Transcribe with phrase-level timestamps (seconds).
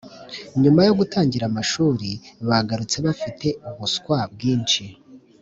[0.61, 2.09] nyuma yo gutangira amashuri
[2.47, 4.83] baragarutse bafite ubuswa bwinshi